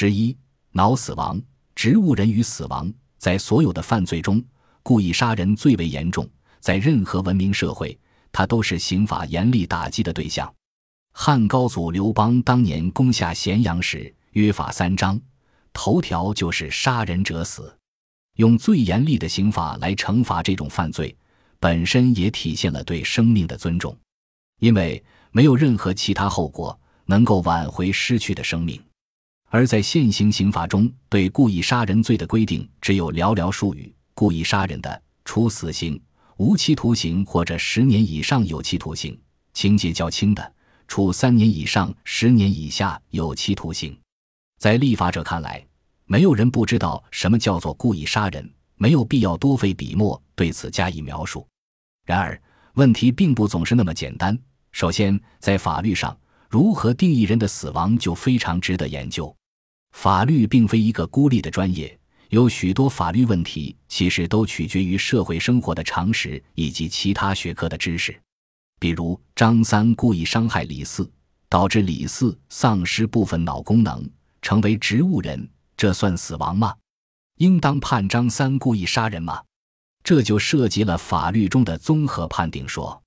[0.00, 0.34] 十一、
[0.72, 1.38] 脑死亡、
[1.74, 4.42] 植物人与死亡，在所有的犯罪中，
[4.82, 6.26] 故意杀人最为严重。
[6.58, 8.00] 在任何文明社会，
[8.32, 10.50] 它都是刑法严厉打击的对象。
[11.12, 15.20] 汉高祖刘邦当年攻下咸阳时，约法三章，
[15.70, 17.70] 头条就是杀人者死。
[18.36, 21.14] 用最严厉的刑法来惩罚这种犯罪，
[21.58, 23.94] 本身也体现了对生命的尊重，
[24.60, 28.82] 因为没有任何其他后果能够挽回失去的生命。
[29.52, 36.00] 而在现行刑法中，对故意杀人罪的规定只有寥寥数语：故意杀人的，处死刑、
[36.36, 39.12] 无期徒刑或者十年以上有期徒刑；
[39.52, 40.54] 情节较轻的，
[40.86, 43.98] 处三年以上十年以下有期徒刑。
[44.58, 45.66] 在立法者看来，
[46.06, 51.44] 没有人不知道什么叫做故意杀人，没有必要多费笔墨对此加以描述。
[52.06, 52.40] 然而，
[52.74, 54.38] 问题并不总是那么简单。
[54.70, 56.16] 首先，在法律上，
[56.48, 59.34] 如何定义人的死亡就非常值得研究。
[59.92, 61.98] 法律并非一个孤立的专业，
[62.30, 68.18] 有许多法律问题其实都取决于社会生活的常识以及其他学科的知识。
[68.78, 71.10] 比如，张三故意伤害李四，
[71.48, 74.08] 导致李四丧失部分脑功能，
[74.40, 75.48] 成为植物人。
[75.76, 76.74] 这算死亡吗？
[77.38, 79.42] 应当判张三故意杀人吗？
[80.02, 83.02] 这就涉及了法律中的综合判定说。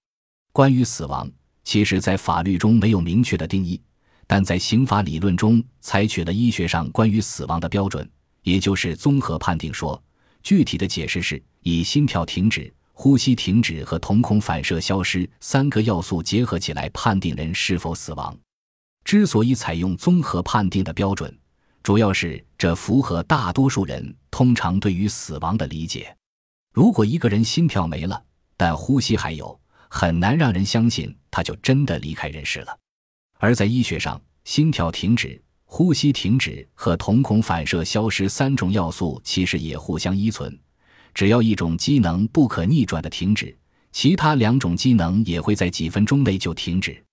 [0.52, 1.28] 关于死亡，
[1.64, 3.82] 其实，在法律中没有明确的定义，
[4.34, 8.10] 但在刑法理论中采取了医学上关于死亡的标准，
[8.42, 10.04] 也就是综合判定说。
[10.42, 18.36] 具体的解释是以心跳停止、呼吸停止和瞳孔反射消失三个要素结合起来判定人是否死亡。
[19.04, 21.32] 之所以采用综合判定的标准。
[21.84, 26.12] 主要是这符合大多数人通常对于死亡的理解。
[26.74, 28.20] 如果一个人心跳没了，
[28.58, 32.76] 但呼吸还有，很难让人相信他就真的离开人世了。
[33.44, 40.58] 而在医学上，心跳停止、呼吸停止和瞳孔反射消失三种要素其实也互相依存。
[41.14, 43.54] 只要一种机能不可逆转的停止，
[43.92, 47.04] 其他两种机能也会在几分钟内就停止。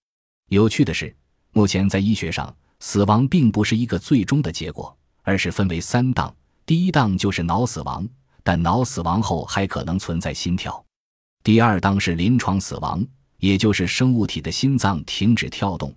[0.50, 1.12] 有趣的是，
[1.50, 2.54] 目前在医学上。
[2.78, 6.32] 死亡并不是一个最终的结果，而是分为三档。
[6.64, 8.08] 第一档就是脑死亡，
[8.44, 10.82] 但脑死亡后还可能存在心跳。
[11.42, 13.04] 第二档是临床死亡，
[13.38, 15.92] 也就是生物体的心脏停止跳动，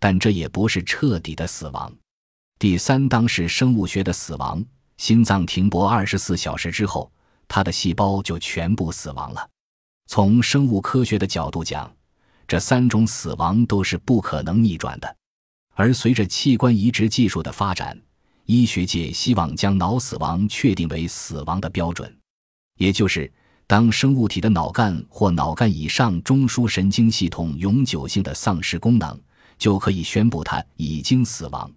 [0.00, 1.92] 但这也不是彻底的死亡。
[2.58, 4.64] 第三当是生物学的死亡，
[4.96, 7.12] 心脏停泊二十四小时之后，
[7.46, 9.48] 它的细胞就全部死亡了。
[10.06, 11.90] 从生物科学的角度讲，
[12.48, 15.16] 这三种死亡都是不可能逆转的。
[15.74, 17.98] 而随着器官移植技术的发展，
[18.44, 22.14] 医学界希望将脑死亡确定为死亡的标准，
[22.76, 23.32] 也就是
[23.66, 29.18] 当生物体的脑干或脑干以上中枢神经系统永久性的丧失功能，
[29.60, 31.70] 就可以宣布他已经死亡。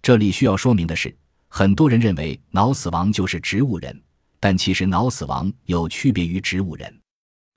[0.00, 1.14] 这里需要说明的是，
[1.48, 4.02] 很多人认为脑死亡就是植物人，
[4.40, 7.00] 但其实脑死亡有区别于植物人。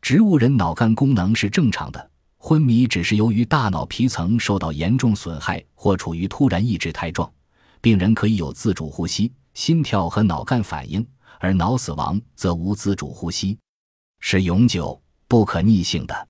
[0.02, 2.09] 植物人脑干功能是正常的。
[2.41, 7.29] 昏迷只是由于大脑皮层受到严重损害或处于突然抑制态状，
[7.81, 11.06] 病人可以有自主呼吸、心跳和脑干反应，
[11.40, 13.59] 而脑死亡则无自主呼吸，
[14.22, 16.28] 是永久不可逆性的。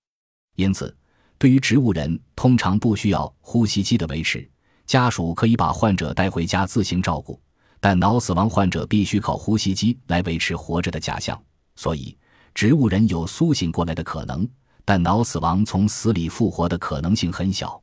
[0.56, 0.94] 因此，
[1.40, 4.48] 对于植物人，通常不需要呼吸机的维持，
[4.86, 7.40] 家属可以把患者带回家自行照顾；
[7.80, 11.42] 但脑死亡患者必须靠呼吸机来维持活着的假象，
[11.78, 12.16] 所以
[12.54, 14.48] 植物人有苏醒过来的可能。
[14.84, 17.82] 但脑死亡从死里复活的可能性很小，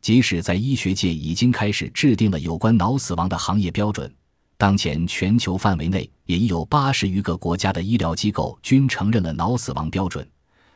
[0.00, 4.14] 即使在医学界已经开始制定了有关脑死亡的行业标准，
[4.56, 10.24] 当前全球范围内也已有八十余个国家的医疗机构均承认了脑死亡标准，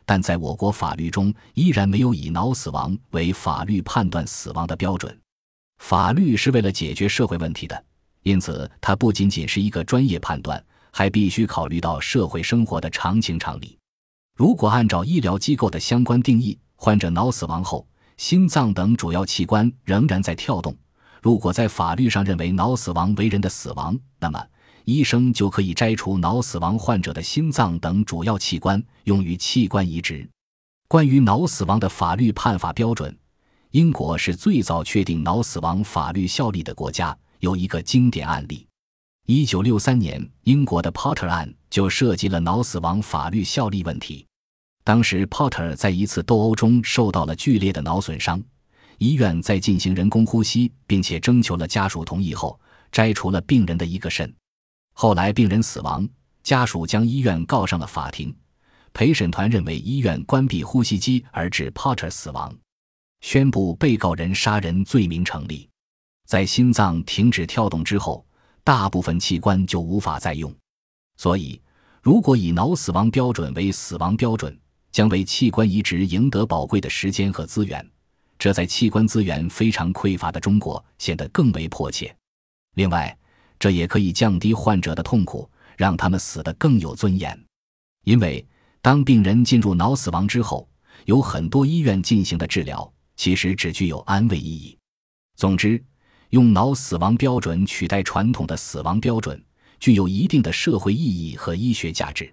[0.06, 5.14] 但在我国法律中依然没有以脑死亡为法律判断死亡的标准。
[5.78, 7.84] 法律是为了解决社会问题的，
[8.22, 13.76] 因此它不仅仅是一个专业判断，还必须考虑到社会生活的常情常理。
[14.36, 17.86] 如果按照医疗机构的相关定义，患者脑死亡后，
[18.16, 20.74] 心脏等主要器官仍然在跳动。
[21.20, 24.42] 如果在法律上认为脑死亡为人的死亡，那么
[24.86, 30.28] 医生就可以摘除脑死亡患者的心脏等主要器官，用于器官移植。
[30.86, 33.12] 关于脑死亡的法律判罚标准，
[33.72, 37.16] 英国是最早确定脑死亡法律效力的国家。
[37.40, 38.64] 有一个经典案例。
[39.26, 44.24] 一九六三年，英国的 Potter 案就涉及了脑死亡法律效力问题。
[44.84, 48.40] 当时，Potter 在一次斗殴中受到了剧烈的脑损伤，
[48.98, 52.58] 医院在进行人工呼吸，并且征求了家属同意后，
[52.92, 54.32] 摘除了病人的一个肾。
[54.98, 56.08] 后来，病人死亡，
[56.42, 58.34] 家属将医院告上了法庭。
[58.94, 62.50] 陪审团认为医院关闭呼吸机而致 Potter 死亡，
[63.20, 65.68] 宣布被告人杀人罪名成立。
[66.26, 68.24] 在心脏停止跳动之后，
[68.64, 70.50] 大部分器官就无法再用。
[71.18, 71.60] 所以，
[72.00, 74.58] 如果以脑死亡标准为死亡标准，
[74.90, 77.86] 将为器官移植赢得宝贵的时间和资源。
[78.38, 82.16] 这在器官资源非常匮乏的中国显得更为迫切。
[82.76, 83.14] 另外，
[83.58, 87.38] 这也可以降低患者的痛苦，让他们死得更有尊严。
[88.04, 88.46] 因为
[88.80, 90.68] 当病人进入脑死亡之后，
[91.04, 94.78] 有很多医院进行的治疗其实只具有安慰意义。
[95.36, 95.82] 总之，
[96.30, 99.42] 用脑死亡标准取代传统的死亡标准，
[99.80, 102.32] 具有一定的社会意义和医学价值。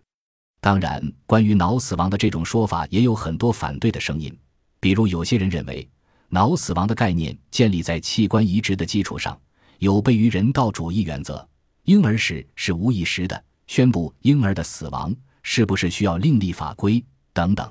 [0.62, 4.34] 当然，关于脑死亡的这种说法也有很多反对的声音，
[4.80, 5.88] 比如有些人认为，
[6.30, 9.38] 脑死亡的概念建立在器官移植的基础上，
[9.84, 11.46] 有悖于人道主义原则。
[11.84, 17.04] 婴儿时是无意识的，宣布婴儿的死亡是不是需要另立法规
[17.34, 17.70] 等等。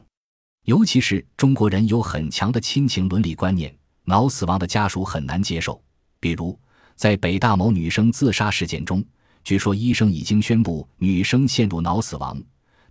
[0.67, 3.75] 尤其是中国人有很强的亲情伦理观念，
[4.05, 5.83] 脑死亡的家属很难接受。
[6.21, 6.61] 比如，
[6.97, 9.03] 在北大某女生自杀事件中，
[9.43, 12.39] 据说医生已经宣布女生陷入脑死亡，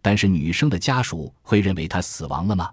[0.02, 2.72] 但是女生的家属会认为她死亡了吗？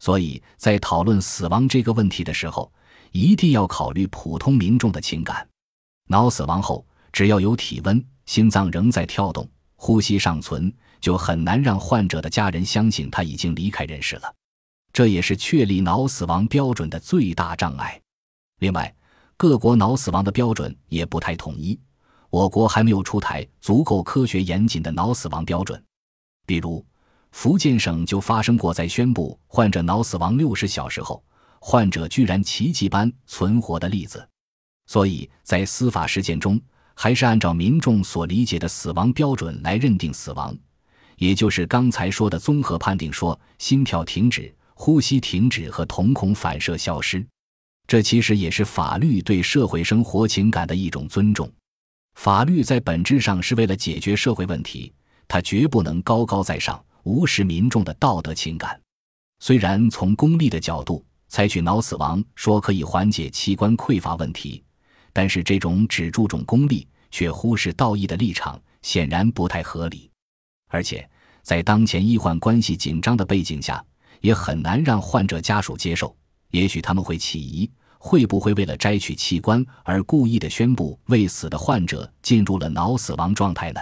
[0.00, 2.70] 所以在讨论死亡这个问题的时候，
[3.10, 5.47] 一定要考虑普通民众的情感。
[6.08, 10.70] 脑死亡后，只要有体温、心脏仍在跳动、呼吸尚存。
[11.00, 14.34] 就很难让患者的家人相信他已经离开人世了，
[14.92, 18.00] 这也是确立脑死亡标准的最大障碍。
[18.58, 18.92] 另外，
[19.36, 21.78] 各国脑死亡的标准也不太统一，
[22.30, 25.80] 我国还没有出台足够科学严谨的脑死亡标准。
[26.44, 26.84] 比如，
[27.30, 31.22] 福建省就发生过在宣布患者脑死亡六十小时后，
[31.60, 34.28] 患者居然奇迹般存活的例子。
[34.88, 36.60] 所以在司法实践中，
[36.94, 40.56] 还是按照民众所理解的死亡标准来认定死亡。
[41.18, 47.24] 也就是刚才说的综合判定，说心跳停止、呼吸停止和瞳孔反射消失，
[47.86, 51.50] 这其实也是法律对社会生活情感的一种尊重。
[52.14, 54.92] 法律在本质上是为了解决社会问题，
[55.28, 58.80] 它绝不能高高在上，无视民众的道德情感。
[59.40, 64.64] 虽然从功利的角度采取脑死亡说可以缓解器官匮乏问题，
[65.18, 70.08] 但是这种只注重功利却忽视道义的立场，显然不太合理。
[70.68, 71.10] 而且，
[71.42, 73.84] 在当前医患关系紧张的背景下，
[74.20, 76.16] 也很难让患者家属接受。
[76.52, 77.68] 也许他们会起疑：
[77.98, 83.80] 会不会为了摘取器官而故意的宣布未死的患者进入了脑死亡状态呢？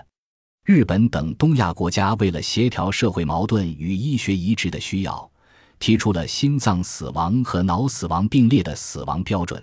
[0.65, 5.31] 日本等东亚国家为了协调社会矛盾与医学移植的需要，
[5.79, 9.62] 提出了心脏死亡和脑死亡并列的死亡标准。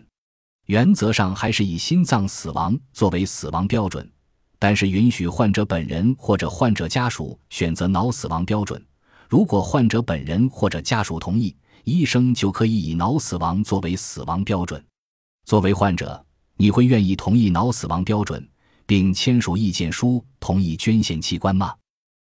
[0.65, 4.09] 原则上还是以心脏死亡作为死亡标准。
[4.59, 8.81] 但是允许患者本人或者患者家属选择脑死亡标准。
[9.27, 14.81] 如果患者本人或者家属同意，医生就可以以脑死亡作为死亡标准。
[15.45, 16.25] 作为患者，
[16.55, 18.47] 你会愿意同意脑死亡标准，
[18.85, 21.73] 并签署意见书同意捐献器官吗？